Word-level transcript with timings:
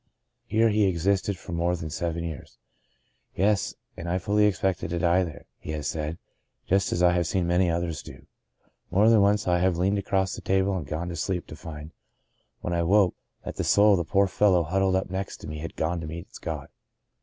Here 0.47 0.69
he 0.69 0.87
existed 0.87 1.37
for 1.37 1.51
more 1.51 1.75
than 1.75 1.91
seven 1.91 2.23
years 2.23 2.57
I" 2.57 2.95
Yes, 3.43 3.75
and 3.95 4.09
I 4.09 4.17
fully 4.17 4.45
expected 4.45 4.89
to 4.89 4.97
die 4.97 5.23
there," 5.23 5.45
he 5.59 5.73
has 5.73 5.85
said, 5.85 6.17
"just 6.65 6.91
as 6.91 7.03
I 7.03 7.11
have 7.11 7.27
seen 7.27 7.45
many 7.45 7.67
another 7.67 7.91
do. 7.91 8.25
More 8.89 9.09
than 9.09 9.21
once 9.21 9.43
have 9.43 9.75
I 9.75 9.79
leaned 9.79 9.99
across 9.99 10.33
the 10.33 10.41
table 10.41 10.75
and 10.75 10.87
gone 10.87 11.09
to 11.09 11.15
sleep, 11.15 11.45
to 11.45 11.55
find, 11.55 11.91
when 12.61 12.73
I 12.73 12.81
woke, 12.81 13.13
that 13.45 13.57
the 13.57 13.63
soul 13.63 13.91
of 13.91 13.97
the 13.99 14.11
poor 14.11 14.25
fellow 14.25 14.63
huddled 14.63 14.95
up 14.95 15.11
next 15.11 15.37
to 15.41 15.47
me 15.47 15.59
had 15.59 15.75
gone 15.75 16.01
to 16.01 16.07
meet 16.07 16.25
its 16.25 16.39
God 16.39 16.69